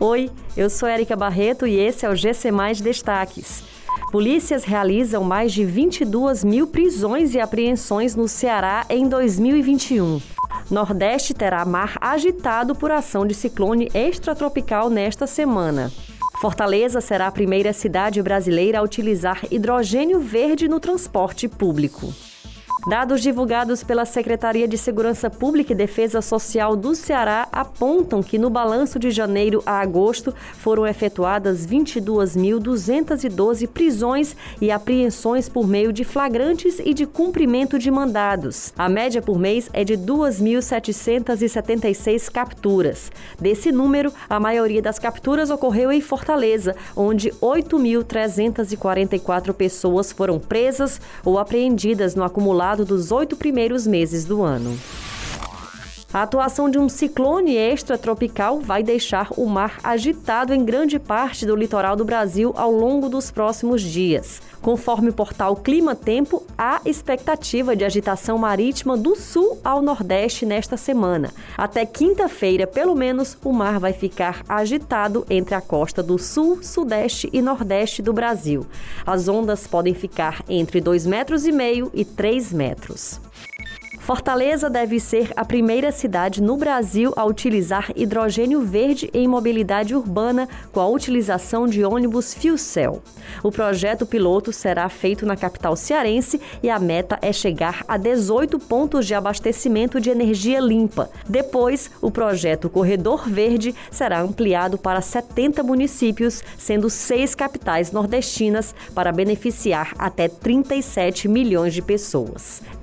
[0.00, 3.64] Oi, eu sou Erika Barreto e esse é o GC Mais Destaques.
[4.12, 10.20] Polícias realizam mais de 22 mil prisões e apreensões no Ceará em 2021.
[10.70, 15.90] Nordeste terá mar agitado por ação de ciclone extratropical nesta semana.
[16.40, 22.14] Fortaleza será a primeira cidade brasileira a utilizar hidrogênio verde no transporte público.
[22.88, 28.48] Dados divulgados pela Secretaria de Segurança Pública e Defesa Social do Ceará apontam que no
[28.48, 36.80] balanço de janeiro a agosto foram efetuadas 22.212 prisões e apreensões por meio de flagrantes
[36.82, 38.72] e de cumprimento de mandados.
[38.78, 43.12] A média por mês é de 2.776 capturas.
[43.38, 51.38] Desse número, a maioria das capturas ocorreu em Fortaleza, onde 8.344 pessoas foram presas ou
[51.38, 54.76] apreendidas no acumulado dos oito primeiros meses do ano.
[56.10, 61.54] A atuação de um ciclone extratropical vai deixar o mar agitado em grande parte do
[61.54, 64.40] litoral do Brasil ao longo dos próximos dias.
[64.62, 70.78] Conforme o portal Clima Tempo, há expectativa de agitação marítima do sul ao nordeste nesta
[70.78, 71.30] semana.
[71.58, 77.28] Até quinta-feira, pelo menos, o mar vai ficar agitado entre a costa do sul, sudeste
[77.34, 78.64] e nordeste do Brasil.
[79.06, 83.20] As ondas podem ficar entre 2,5 metros e meio e 3 metros.
[84.08, 90.48] Fortaleza deve ser a primeira cidade no Brasil a utilizar hidrogênio verde em mobilidade urbana
[90.72, 93.02] com a utilização de ônibus Fuel
[93.42, 98.58] O projeto piloto será feito na capital cearense e a meta é chegar a 18
[98.58, 101.10] pontos de abastecimento de energia limpa.
[101.28, 109.12] Depois, o projeto Corredor Verde será ampliado para 70 municípios, sendo seis capitais nordestinas, para
[109.12, 112.62] beneficiar até 37 milhões de pessoas.